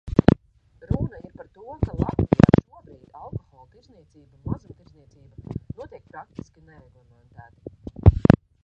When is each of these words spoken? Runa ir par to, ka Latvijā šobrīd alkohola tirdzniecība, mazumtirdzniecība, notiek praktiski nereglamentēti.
Runa 0.91 1.19
ir 1.25 1.33
par 1.41 1.49
to, 1.57 1.75
ka 1.83 1.97
Latvijā 1.99 2.47
šobrīd 2.69 3.05
alkohola 3.19 3.67
tirdzniecība, 3.75 4.41
mazumtirdzniecība, 4.49 5.59
notiek 5.83 6.11
praktiski 6.17 6.69
nereglamentēti. 6.73 8.37